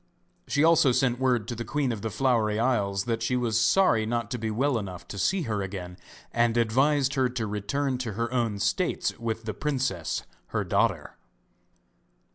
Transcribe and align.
She 0.47 0.63
also 0.63 0.91
sent 0.91 1.19
word 1.19 1.47
to 1.47 1.53
the 1.55 1.63
Queen 1.63 1.91
of 1.91 2.01
the 2.01 2.09
Flowery 2.09 2.59
Isles 2.59 3.03
that 3.03 3.21
she 3.21 3.35
was 3.35 3.59
sorry 3.61 4.03
not 4.07 4.31
to 4.31 4.39
be 4.39 4.49
well 4.49 4.79
enough 4.79 5.07
to 5.09 5.19
see 5.19 5.43
her 5.43 5.61
again, 5.61 5.95
and 6.33 6.57
advised 6.57 7.13
her 7.13 7.29
to 7.29 7.45
return 7.45 7.99
to 7.99 8.13
her 8.13 8.33
own 8.33 8.57
states 8.57 9.13
with 9.19 9.43
the 9.43 9.53
princess, 9.53 10.23
her 10.47 10.63
daughter. 10.63 11.17